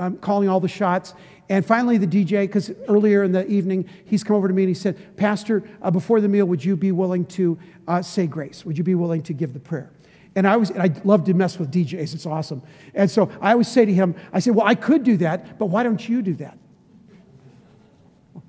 [0.00, 1.14] uh, calling all the shots.
[1.48, 4.68] And finally, the DJ, because earlier in the evening, he's come over to me and
[4.68, 8.66] he said, Pastor, uh, before the meal, would you be willing to uh, say grace?
[8.66, 9.92] Would you be willing to give the prayer?
[10.34, 12.62] And I, was, I love to mess with DJs, it's awesome.
[12.96, 15.66] And so I always say to him, I say, Well, I could do that, but
[15.66, 16.58] why don't you do that?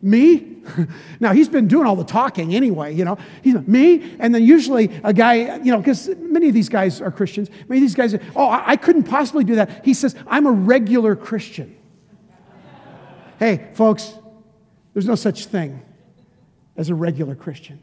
[0.03, 0.57] Me?
[1.21, 3.17] now he's been doing all the talking anyway, you know.
[3.41, 7.09] He's me, and then usually a guy, you know, because many of these guys are
[7.09, 7.49] Christians.
[7.69, 9.85] Many of these guys, oh, I couldn't possibly do that.
[9.85, 11.75] He says, I'm a regular Christian.
[13.39, 14.13] hey, folks,
[14.93, 15.81] there's no such thing
[16.75, 17.81] as a regular Christian.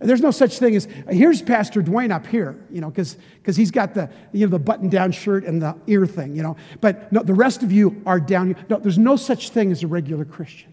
[0.00, 3.16] There's no such thing as here's Pastor Dwayne up here, you know, because
[3.56, 6.56] he's got the you know the button-down shirt and the ear thing, you know.
[6.80, 8.54] But no, the rest of you are down.
[8.68, 10.72] No, there's no such thing as a regular Christian.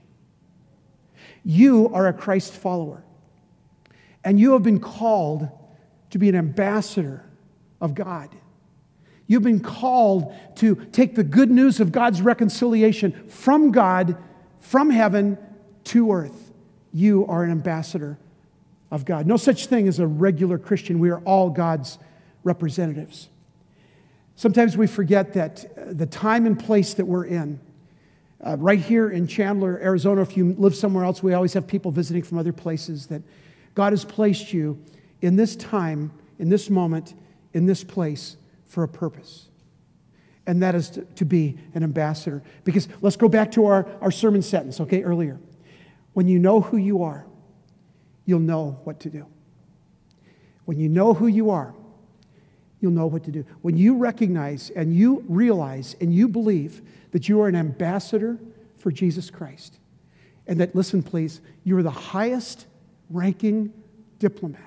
[1.46, 3.04] You are a Christ follower,
[4.24, 5.48] and you have been called
[6.10, 7.24] to be an ambassador
[7.80, 8.36] of God.
[9.28, 14.18] You've been called to take the good news of God's reconciliation from God,
[14.60, 15.38] from heaven
[15.86, 16.52] to earth.
[16.92, 18.18] You are an ambassador
[18.92, 19.28] of God.
[19.28, 21.00] No such thing as a regular Christian.
[21.00, 22.00] We are all God's
[22.44, 23.30] representatives.
[24.36, 27.60] Sometimes we forget that uh, the time and place that we're in,
[28.46, 31.92] uh, right here in Chandler, Arizona, if you live somewhere else, we always have people
[31.92, 33.24] visiting from other places, that
[33.74, 34.80] God has placed you
[35.22, 37.16] in this time, in this moment,
[37.54, 39.50] in this place for a purpose.
[40.46, 42.44] And that is to, to be an ambassador.
[42.64, 45.40] Because let's go back to our, our sermon sentence, okay, earlier.
[46.14, 47.26] When you know who you are,
[48.26, 49.26] you'll know what to do.
[50.66, 51.74] When you know who you are,
[52.86, 53.44] you'll know what to do.
[53.64, 58.38] When you recognize and you realize and you believe that you are an ambassador
[58.78, 59.80] for Jesus Christ,
[60.46, 62.68] and that, listen, please, you are the highest
[63.10, 63.74] ranking
[64.20, 64.62] diplomat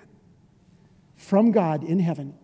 [1.14, 2.34] from God in heaven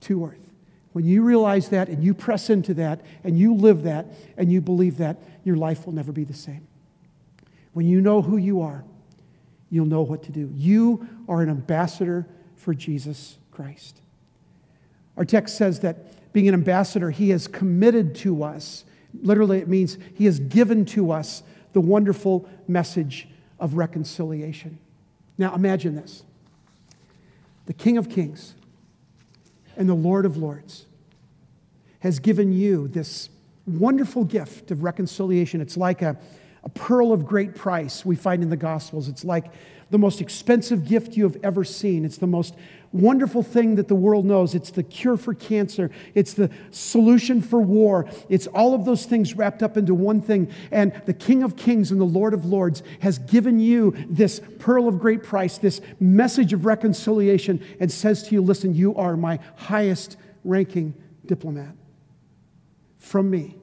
[0.00, 0.54] to earth.
[0.94, 4.06] When you realize that and you press into that and you live that
[4.38, 6.66] and you believe that, your life will never be the same.
[7.74, 8.82] When you know who you are,
[9.68, 10.50] you'll know what to do.
[10.54, 14.00] You are an ambassador for Jesus Christ.
[15.18, 18.84] Our text says that being an ambassador, he has committed to us.
[19.20, 23.28] Literally, it means he has given to us the wonderful message
[23.58, 24.78] of reconciliation.
[25.36, 26.22] Now, imagine this
[27.66, 28.54] the King of Kings
[29.76, 30.86] and the Lord of Lords
[31.98, 33.28] has given you this
[33.66, 35.60] wonderful gift of reconciliation.
[35.60, 36.16] It's like a
[36.64, 39.08] a pearl of great price we find in the Gospels.
[39.08, 39.52] It's like
[39.90, 42.04] the most expensive gift you have ever seen.
[42.04, 42.54] It's the most
[42.92, 44.54] wonderful thing that the world knows.
[44.54, 45.90] It's the cure for cancer.
[46.14, 48.08] It's the solution for war.
[48.28, 50.52] It's all of those things wrapped up into one thing.
[50.70, 54.88] And the King of Kings and the Lord of Lords has given you this pearl
[54.88, 59.38] of great price, this message of reconciliation, and says to you, Listen, you are my
[59.56, 60.94] highest ranking
[61.24, 61.74] diplomat
[62.98, 63.56] from me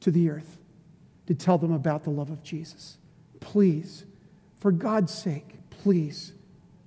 [0.00, 0.59] to the earth
[1.30, 2.98] to tell them about the love of Jesus.
[3.38, 4.04] Please,
[4.58, 6.32] for God's sake, please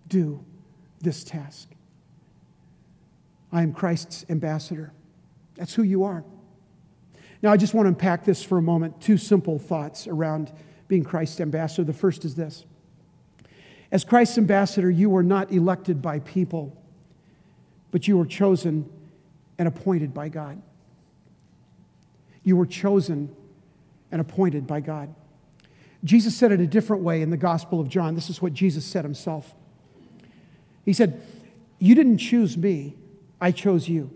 [0.10, 0.43] do
[0.99, 1.69] this task.
[3.53, 4.91] I am Christ's ambassador.
[5.56, 6.25] That's who you are.
[7.41, 8.99] Now, I just want to unpack this for a moment.
[8.99, 10.51] Two simple thoughts around
[10.89, 11.86] being Christ's ambassador.
[11.86, 12.65] The first is this
[13.93, 16.75] As Christ's ambassador, you were not elected by people,
[17.91, 18.91] but you were chosen
[19.58, 20.62] and appointed by God.
[22.43, 23.34] You were chosen
[24.13, 25.13] and appointed by God.
[26.04, 28.13] Jesus said it a different way in the Gospel of John.
[28.13, 29.56] This is what Jesus said himself.
[30.86, 31.19] He said,
[31.80, 32.95] You didn't choose me,
[33.41, 34.15] I chose you.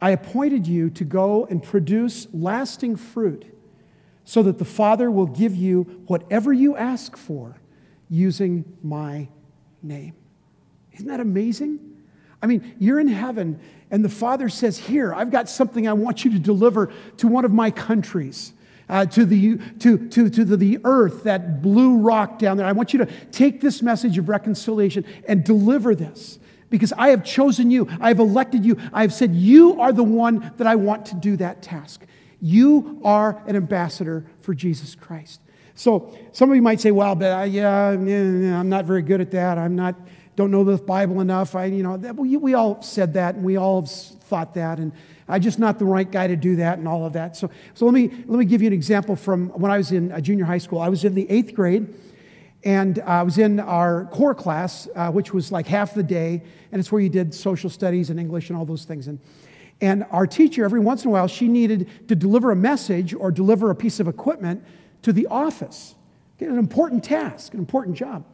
[0.00, 3.46] I appointed you to go and produce lasting fruit
[4.24, 7.56] so that the Father will give you whatever you ask for
[8.10, 9.28] using my
[9.82, 10.12] name.
[10.92, 11.78] Isn't that amazing?
[12.42, 13.58] I mean, you're in heaven,
[13.90, 17.46] and the Father says, Here, I've got something I want you to deliver to one
[17.46, 18.52] of my countries.
[18.92, 22.66] Uh, to, the, to, to, to the, the earth, that blue rock down there.
[22.66, 27.24] I want you to take this message of reconciliation and deliver this because I have
[27.24, 27.88] chosen you.
[28.02, 28.76] I have elected you.
[28.92, 32.04] I have said, You are the one that I want to do that task.
[32.42, 35.40] You are an ambassador for Jesus Christ.
[35.74, 39.30] So some of you might say, Well, but I, yeah, I'm not very good at
[39.30, 39.56] that.
[39.56, 39.94] I'm not,
[40.36, 41.54] don't know the Bible enough.
[41.54, 44.78] I, you know, we, all said that and we all have thought that.
[44.78, 44.92] And
[45.28, 47.36] I'm just not the right guy to do that and all of that.
[47.36, 50.12] So, so let, me, let me give you an example from when I was in
[50.12, 50.80] uh, junior high school.
[50.80, 51.94] I was in the eighth grade
[52.64, 56.78] and I was in our core class, uh, which was like half the day, and
[56.78, 59.08] it's where you did social studies and English and all those things.
[59.08, 59.18] And,
[59.80, 63.32] and our teacher, every once in a while, she needed to deliver a message or
[63.32, 64.64] deliver a piece of equipment
[65.02, 65.96] to the office.
[66.38, 68.24] Get an important task, an important job.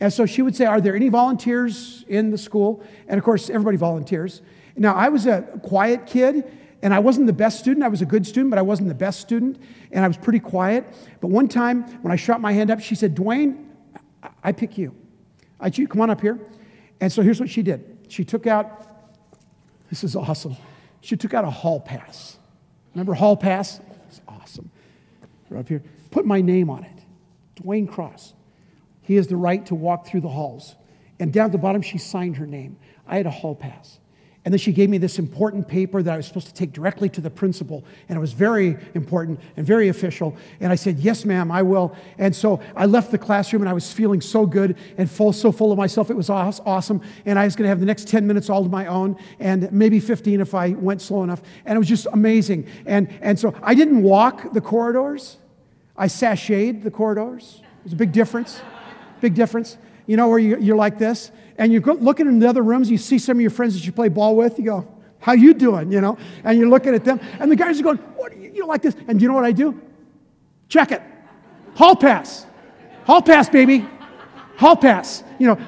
[0.00, 2.84] And so she would say, Are there any volunteers in the school?
[3.06, 4.42] And of course, everybody volunteers.
[4.78, 6.50] Now, I was a quiet kid,
[6.82, 7.84] and I wasn't the best student.
[7.84, 9.60] I was a good student, but I wasn't the best student,
[9.90, 10.86] and I was pretty quiet.
[11.20, 13.64] But one time, when I shot my hand up, she said, Dwayne,
[14.42, 14.94] I pick you.
[15.60, 16.38] I choose, come on up here.
[17.00, 17.98] And so here's what she did.
[18.08, 18.86] She took out,
[19.90, 20.56] this is awesome.
[21.00, 22.38] She took out a hall pass.
[22.94, 23.80] Remember hall pass?
[24.08, 24.70] It's awesome.
[25.50, 25.82] Right up here.
[26.10, 27.62] Put my name on it.
[27.62, 28.34] Dwayne Cross.
[29.02, 30.74] He has the right to walk through the halls.
[31.18, 32.76] And down at the bottom, she signed her name.
[33.06, 33.97] I had a hall pass.
[34.48, 37.10] And then she gave me this important paper that I was supposed to take directly
[37.10, 37.84] to the principal.
[38.08, 40.34] And it was very important and very official.
[40.60, 41.94] And I said, Yes, ma'am, I will.
[42.16, 45.52] And so I left the classroom and I was feeling so good and full, so
[45.52, 46.08] full of myself.
[46.08, 47.02] It was awesome.
[47.26, 49.70] And I was going to have the next 10 minutes all to my own and
[49.70, 51.42] maybe 15 if I went slow enough.
[51.66, 52.68] And it was just amazing.
[52.86, 55.36] And, and so I didn't walk the corridors,
[55.94, 57.60] I sashayed the corridors.
[57.84, 58.62] There's a big difference.
[59.20, 59.76] Big difference.
[60.06, 63.18] You know, where you're like this and you're looking in the other rooms, you see
[63.18, 64.88] some of your friends that you play ball with, you go,
[65.20, 66.16] how you doing, you know?
[66.44, 68.96] And you're looking at them, and the guys are going, what, you, you like this?
[69.08, 69.80] And you know what I do?
[70.68, 71.02] Check it.
[71.74, 72.46] Hall pass.
[73.04, 73.86] Hall pass, baby.
[74.56, 75.24] Hall pass.
[75.38, 75.58] You know,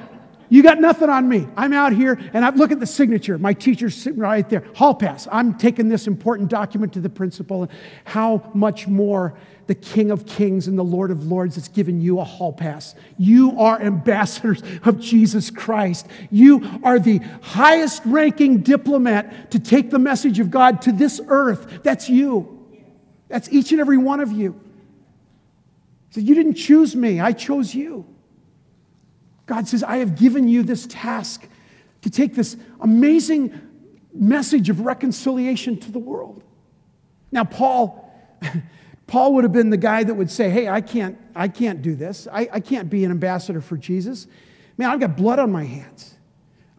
[0.51, 1.47] you got nothing on me.
[1.55, 3.37] I'm out here and I look at the signature.
[3.37, 4.65] My teacher's sitting right there.
[4.75, 5.25] Hall pass.
[5.31, 7.63] I'm taking this important document to the principal.
[7.63, 7.71] And
[8.03, 9.33] how much more
[9.67, 12.95] the King of Kings and the Lord of Lords has given you a hall pass.
[13.17, 16.07] You are ambassadors of Jesus Christ.
[16.29, 21.79] You are the highest ranking diplomat to take the message of God to this earth.
[21.83, 22.67] That's you.
[23.29, 24.59] That's each and every one of you.
[26.09, 28.05] So you didn't choose me, I chose you.
[29.51, 31.45] God says, I have given you this task
[32.03, 33.59] to take this amazing
[34.13, 36.41] message of reconciliation to the world.
[37.33, 38.09] Now, Paul,
[39.07, 41.95] Paul would have been the guy that would say, Hey, I can't, I can't do
[41.95, 42.29] this.
[42.31, 44.25] I, I can't be an ambassador for Jesus.
[44.77, 46.15] Man, I've got blood on my hands.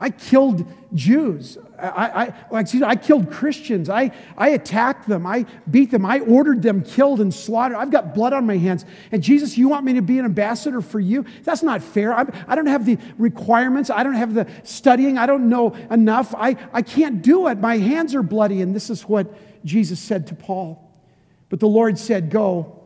[0.02, 1.58] I killed Jews.
[1.78, 3.88] I, I, excuse me, I killed Christians.
[3.88, 5.24] I, I attacked them.
[5.28, 6.04] I beat them.
[6.04, 7.76] I ordered them killed and slaughtered.
[7.76, 8.84] I've got blood on my hands.
[9.12, 11.24] And Jesus, you want me to be an ambassador for you?
[11.44, 12.12] That's not fair.
[12.12, 13.90] I, I don't have the requirements.
[13.90, 15.18] I don't have the studying.
[15.18, 16.34] I don't know enough.
[16.36, 17.58] I, I can't do it.
[17.58, 18.60] My hands are bloody.
[18.60, 19.32] And this is what
[19.64, 20.92] Jesus said to Paul.
[21.48, 22.82] But the Lord said, Go,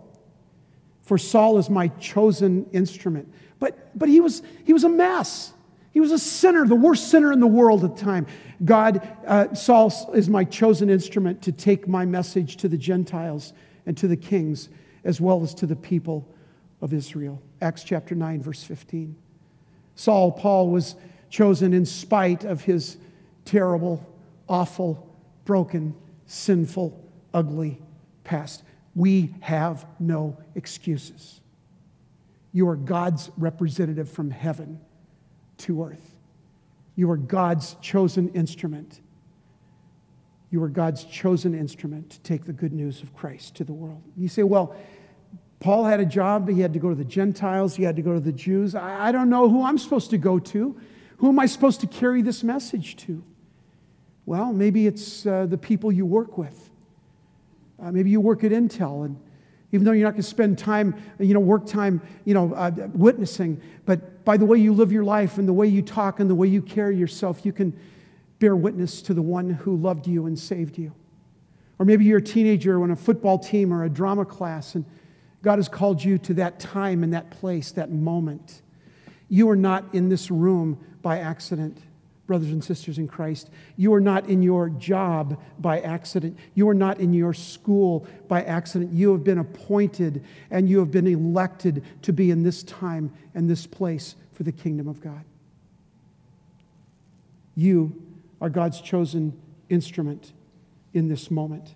[1.01, 3.33] for Saul is my chosen instrument.
[3.59, 5.55] But, but he, was, he was a mess.
[5.97, 8.27] He was a sinner, the worst sinner in the world at the time.
[8.63, 13.55] God, uh, Saul is my chosen instrument to take my message to the Gentiles
[13.87, 14.69] and to the kings,
[15.05, 16.29] as well as to the people
[16.83, 17.41] of Israel.
[17.63, 19.17] Acts chapter 9, verse 15.
[19.95, 20.97] Saul, Paul, was
[21.31, 22.99] chosen in spite of his
[23.47, 24.07] terrible,
[24.51, 25.11] awful,
[25.47, 25.95] broken,
[26.27, 27.81] sinful, ugly
[28.23, 28.65] past.
[28.95, 31.41] We have no excuses.
[32.53, 34.79] You are God's representative from heaven
[35.59, 36.15] to earth.
[36.97, 39.01] You are God's chosen instrument.
[40.51, 44.03] You are God's chosen instrument to take the good news of Christ to the world.
[44.17, 44.75] You say, well,
[45.61, 48.03] Paul had a job, but he had to go to the Gentiles, he had to
[48.03, 48.75] go to the Jews.
[48.75, 50.79] I, I don't know who I'm supposed to go to.
[51.19, 53.23] Who am I supposed to carry this message to?
[54.27, 56.71] Well, maybe it's uh, the people you work with.
[57.83, 59.19] Uh, maybe you work at Intel, and
[59.77, 62.71] even though you're not going to spend time, you know, work time, you know, uh,
[62.95, 66.31] witnessing, but by the way you live your life and the way you talk and
[66.31, 67.79] the way you carry yourself, you can
[68.39, 70.93] bear witness to the one who loved you and saved you.
[71.79, 74.87] Or maybe you're a teenager on a football team or a drama class, and
[75.43, 78.63] God has called you to that time and that place, that moment.
[79.29, 81.79] You are not in this room by accident,
[82.27, 83.51] brothers and sisters in Christ.
[83.77, 86.39] You are not in your job by accident.
[86.55, 88.93] You are not in your school by accident.
[88.93, 93.49] You have been appointed and you have been elected to be in this time and
[93.49, 95.25] this place for the kingdom of God.
[97.55, 98.03] You
[98.41, 100.33] are God's chosen instrument
[100.93, 101.75] in this moment.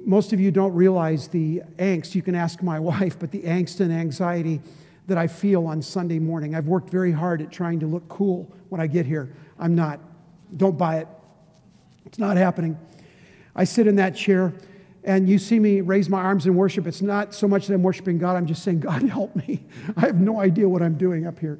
[0.00, 2.14] Most of you don't realize the angst.
[2.14, 4.60] You can ask my wife, but the angst and anxiety
[5.08, 6.54] that I feel on Sunday morning.
[6.54, 9.34] I've worked very hard at trying to look cool when I get here.
[9.58, 9.98] I'm not.
[10.56, 11.08] Don't buy it.
[12.06, 12.78] It's not happening.
[13.56, 14.54] I sit in that chair
[15.04, 16.86] and you see me raise my arms in worship.
[16.86, 19.64] It's not so much that I'm worshiping God, I'm just saying, God, help me.
[19.96, 21.58] I have no idea what I'm doing up here.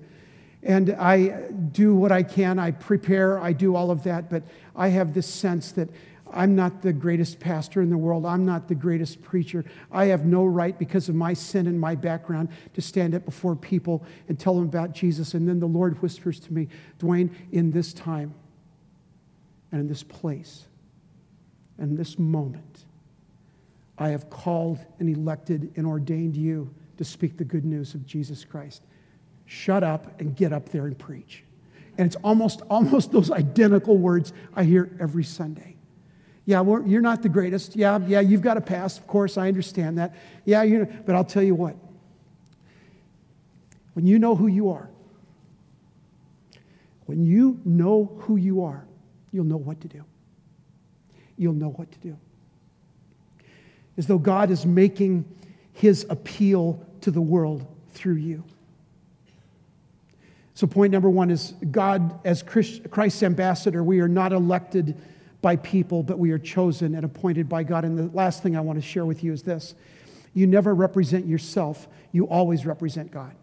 [0.62, 2.58] And I do what I can.
[2.58, 4.42] I prepare, I do all of that, but
[4.76, 5.88] I have this sense that
[6.32, 8.26] I'm not the greatest pastor in the world.
[8.26, 9.64] I'm not the greatest preacher.
[9.90, 13.56] I have no right, because of my sin and my background, to stand up before
[13.56, 15.34] people and tell them about Jesus.
[15.34, 18.34] And then the Lord whispers to me, Dwayne, in this time
[19.72, 20.64] and in this place
[21.78, 22.84] and this moment,
[23.98, 28.44] I have called and elected and ordained you to speak the good news of Jesus
[28.44, 28.82] Christ.
[29.46, 31.44] Shut up and get up there and preach.
[31.96, 35.77] And it's almost, almost those identical words I hear every Sunday.
[36.48, 37.76] Yeah, you're not the greatest.
[37.76, 38.98] Yeah, yeah, you've got a past.
[38.98, 40.14] Of course, I understand that.
[40.46, 41.76] Yeah, you but I'll tell you what.
[43.92, 44.88] When you know who you are,
[47.04, 48.87] when you know who you are,
[49.30, 50.02] you'll know what to do.
[51.37, 52.16] You'll know what to do.
[53.98, 55.26] As though God is making
[55.74, 58.42] his appeal to the world through you.
[60.54, 64.96] So, point number one is God, as Christ's ambassador, we are not elected
[65.40, 67.85] by people, but we are chosen and appointed by God.
[67.85, 69.74] And the last thing I want to share with you is this
[70.35, 73.35] you never represent yourself, you always represent God.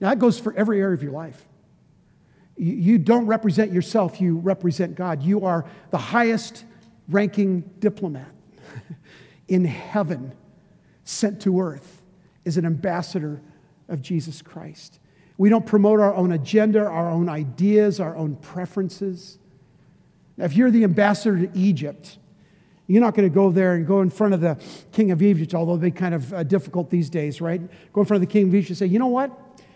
[0.00, 1.46] Now, that goes for every area of your life.
[2.56, 5.22] You don't represent yourself, you represent God.
[5.22, 6.64] You are the highest
[7.08, 8.30] ranking diplomat
[9.48, 10.32] in heaven
[11.04, 12.02] sent to earth
[12.46, 13.40] as an ambassador
[13.88, 15.00] of Jesus Christ.
[15.36, 19.38] We don't promote our own agenda, our own ideas, our own preferences.
[20.36, 22.18] Now, if you're the ambassador to Egypt,
[22.86, 24.58] you're not going to go there and go in front of the
[24.92, 27.60] king of Egypt, although they kind of uh, difficult these days, right?
[27.92, 29.30] Go in front of the king of Egypt and say, you know what?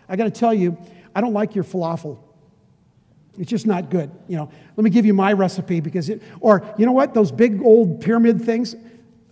[0.09, 0.77] I got to tell you,
[1.15, 2.19] I don't like your falafel.
[3.39, 4.11] It's just not good.
[4.27, 7.15] You know, let me give you my recipe because it, or you know what?
[7.15, 8.75] Those big old pyramid things,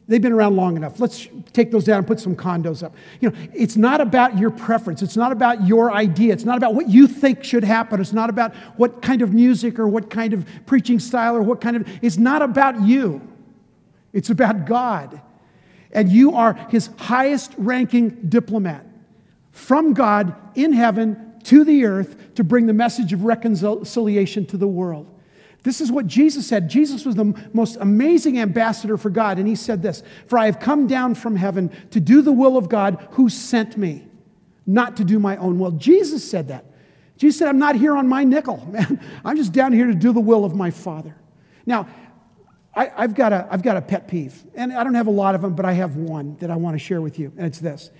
[0.08, 1.00] They've been around long enough.
[1.00, 2.94] Let's take those down and put some condos up.
[3.20, 5.02] You know, it's not about your preference.
[5.02, 6.32] It's not about your idea.
[6.32, 8.00] It's not about what you think should happen.
[8.00, 11.60] It's not about what kind of music or what kind of preaching style or what
[11.60, 13.20] kind of, it's not about you.
[14.12, 15.20] It's about God.
[15.90, 18.86] And you are his highest ranking diplomat
[19.50, 24.68] from God in heaven to the earth to bring the message of reconciliation to the
[24.68, 25.06] world.
[25.66, 26.70] This is what Jesus said.
[26.70, 29.40] Jesus was the most amazing ambassador for God.
[29.40, 32.56] And he said this For I have come down from heaven to do the will
[32.56, 34.06] of God who sent me,
[34.64, 35.72] not to do my own will.
[35.72, 36.66] Jesus said that.
[37.16, 39.00] Jesus said, I'm not here on my nickel, man.
[39.24, 41.16] I'm just down here to do the will of my Father.
[41.66, 41.88] Now,
[42.72, 45.34] I, have got a, I've got a pet peeve, and I don't have a lot
[45.34, 47.58] of them, but I have one that I want to share with you, and it's
[47.58, 47.90] this.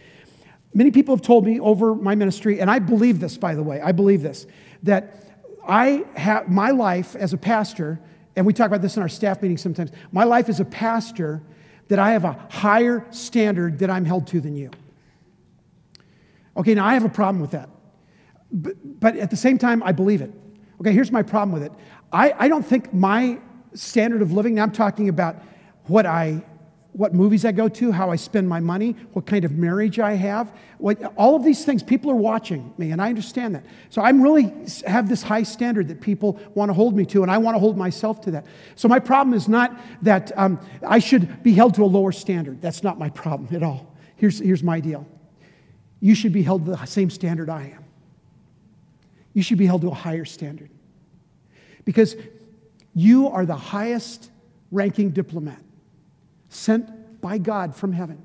[0.73, 3.81] Many people have told me over my ministry, and I believe this, by the way,
[3.81, 4.47] I believe this,
[4.85, 5.26] that
[5.69, 8.01] I have my life as a pastor,
[8.35, 9.91] and we talk about this in our staff meetings sometimes.
[10.13, 11.43] My life as a pastor,
[11.89, 14.71] that I have a higher standard that I'm held to than you.
[16.57, 17.69] Okay, now I have a problem with that.
[18.51, 20.33] But, but at the same time, I believe it.
[20.81, 21.73] Okay, here's my problem with it.
[22.13, 23.39] I, I don't think my
[23.75, 25.37] standard of living, now I'm talking about
[25.85, 26.45] what I
[26.97, 30.15] what movies I go to, how I spend my money, what kind of marriage I
[30.15, 31.83] have, what, all of these things.
[31.83, 33.67] People are watching me, and I understand that.
[33.91, 34.51] So I'm really
[34.87, 37.59] have this high standard that people want to hold me to, and I want to
[37.59, 38.47] hold myself to that.
[38.77, 42.62] So my problem is not that um, I should be held to a lower standard.
[42.62, 43.95] That's not my problem at all.
[44.16, 45.07] Here's, here's my deal.
[46.01, 47.85] You should be held to the same standard I am.
[49.35, 50.70] You should be held to a higher standard.
[51.85, 52.16] Because
[52.95, 54.31] you are the highest
[54.70, 55.61] ranking diplomat
[56.57, 58.23] sent by God from heaven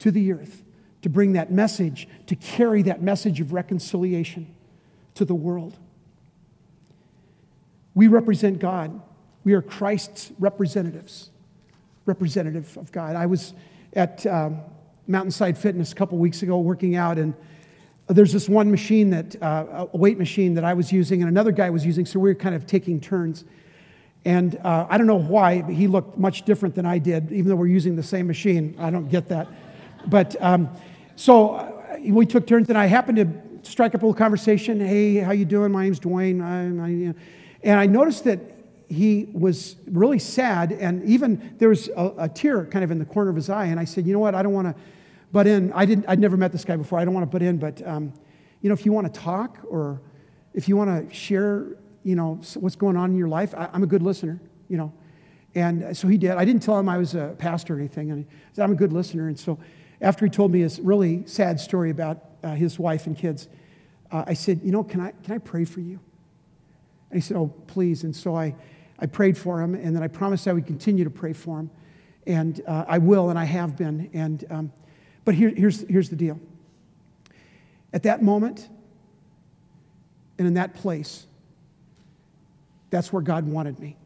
[0.00, 0.62] to the earth
[1.02, 4.54] to bring that message, to carry that message of reconciliation
[5.14, 5.76] to the world.
[7.94, 9.00] We represent God.
[9.44, 11.30] We are Christ's representatives,
[12.06, 13.16] representative of God.
[13.16, 13.54] I was
[13.92, 14.60] at um,
[15.06, 17.34] Mountainside Fitness a couple weeks ago working out, and
[18.08, 21.52] there's this one machine that, uh, a weight machine that I was using, and another
[21.52, 23.44] guy was using, so we were kind of taking turns.
[24.24, 27.48] And uh, I don't know why, but he looked much different than I did, even
[27.48, 28.74] though we're using the same machine.
[28.78, 29.48] I don't get that.
[30.06, 30.68] But um,
[31.16, 34.80] so uh, we took turns, and I happened to strike up a little conversation.
[34.80, 35.72] Hey, how you doing?
[35.72, 36.42] My name's Dwayne.
[36.42, 37.14] I, I, you know.
[37.62, 38.40] And I noticed that
[38.88, 43.04] he was really sad, and even there was a, a, tear kind of in the
[43.04, 43.66] corner of his eye.
[43.66, 44.34] And I said, you know what?
[44.34, 44.82] I don't want to
[45.32, 45.72] butt in.
[45.72, 46.06] I didn't.
[46.08, 46.98] I'd never met this guy before.
[46.98, 48.12] I don't want to butt in, but um,
[48.62, 50.00] you know, if you want to talk or
[50.54, 51.66] if you want to share,
[52.08, 54.40] you know, what's going on in your life, I, I'm a good listener.
[54.68, 54.92] You know,
[55.54, 56.32] and so he did.
[56.32, 58.80] I didn't tell him I was a pastor or anything, and he said I'm a
[58.84, 59.28] good listener.
[59.28, 59.58] And so
[60.00, 63.48] after he told me his really sad story about uh, his wife and kids,
[64.10, 66.00] uh, I said, you know, can I can I pray for you?
[67.10, 68.04] And he said, oh, please.
[68.04, 68.54] And so I.
[69.00, 71.70] I prayed for him, and then I promised I would continue to pray for him.
[72.26, 74.10] And uh, I will, and I have been.
[74.12, 74.72] And, um,
[75.24, 76.40] but here, here's, here's the deal.
[77.92, 78.68] At that moment,
[80.36, 81.27] and in that place,
[82.90, 83.96] that's where God wanted me.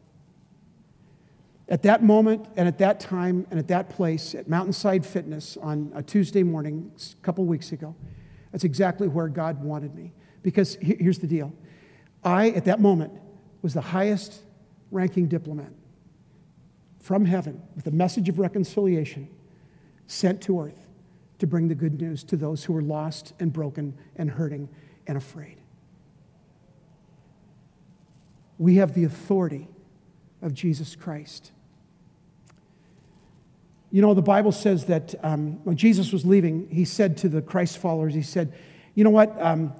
[1.69, 5.91] At that moment, and at that time, and at that place, at Mountainside Fitness on
[5.95, 7.95] a Tuesday morning a couple weeks ago,
[8.51, 10.13] that's exactly where God wanted me.
[10.43, 11.53] Because here's the deal
[12.23, 13.13] I, at that moment,
[13.61, 14.41] was the highest
[14.91, 15.71] ranking diplomat
[16.99, 19.27] from heaven with a message of reconciliation
[20.07, 20.87] sent to earth
[21.39, 24.69] to bring the good news to those who are lost and broken and hurting
[25.07, 25.62] and afraid.
[28.63, 29.67] We have the authority
[30.41, 31.51] of Jesus Christ.
[33.91, 37.41] You know, the Bible says that um, when Jesus was leaving, he said to the
[37.41, 38.53] Christ followers, He said,
[38.95, 39.35] You know what?
[39.41, 39.73] Um,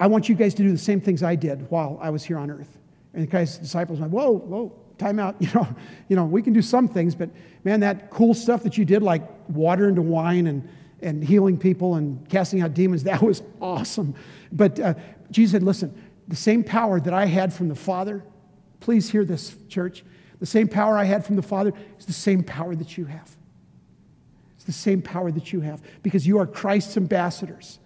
[0.00, 2.38] I want you guys to do the same things I did while I was here
[2.38, 2.78] on earth.
[3.12, 5.36] And the guy's disciples went, whoa, whoa, time out.
[5.40, 5.68] You know,
[6.08, 7.28] you know, we can do some things, but
[7.62, 10.66] man, that cool stuff that you did, like water into wine and,
[11.02, 14.14] and healing people and casting out demons, that was awesome.
[14.50, 14.94] But uh,
[15.30, 15.94] Jesus said, listen,
[16.28, 18.22] the same power that I had from the Father,
[18.80, 20.04] please hear this, church.
[20.40, 23.36] The same power I had from the Father is the same power that you have.
[24.56, 27.78] It's the same power that you have because you are Christ's ambassadors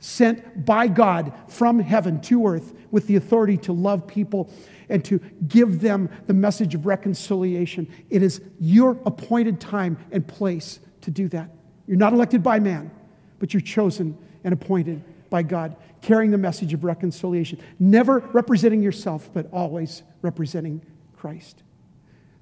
[0.00, 4.50] sent by God from heaven to earth with the authority to love people
[4.90, 5.18] and to
[5.48, 7.90] give them the message of reconciliation.
[8.10, 11.48] It is your appointed time and place to do that.
[11.86, 12.90] You're not elected by man,
[13.38, 15.74] but you're chosen and appointed by God,
[16.04, 20.84] carrying the message of reconciliation, never representing yourself, but always representing
[21.16, 21.62] Christ.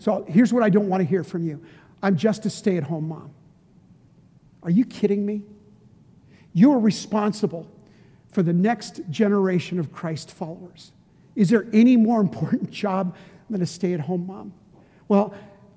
[0.01, 1.63] So here's what I don't want to hear from you
[2.03, 3.31] I'm just a stay at home mom.
[4.65, 5.43] Are you kidding me?
[6.53, 7.71] You are responsible
[8.33, 10.91] for the next generation of Christ followers.
[11.37, 13.17] Is there any more important job
[13.49, 14.53] than a stay at home mom?
[15.07, 15.35] Well,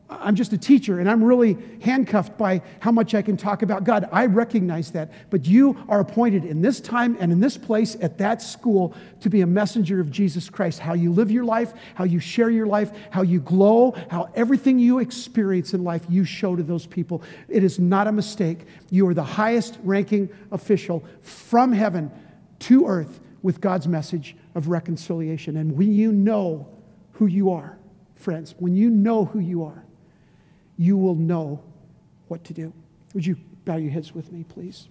[0.08, 3.86] I'm just a teacher and I'm really handcuffed by how much I can talk about
[3.86, 4.08] God.
[4.12, 5.12] I recognize that.
[5.32, 9.32] But you are appointed in this time and in this place at that school to
[9.32, 10.78] be a messenger of Jesus Christ.
[10.78, 14.78] How you live your life, how you share your life, how you glow, how everything
[14.78, 17.24] you experience in life you show to those people.
[17.49, 18.66] It is not a mistake.
[18.91, 22.12] You are the highest ranking official from heaven
[22.60, 25.58] to earth with God's message of reconciliation.
[25.58, 26.68] And when you know
[27.14, 27.78] who you are,
[28.16, 29.85] friends, when you know who you are,
[30.78, 31.62] you will know
[32.28, 32.74] what to do.
[33.14, 34.88] Would you bow your heads with me, please?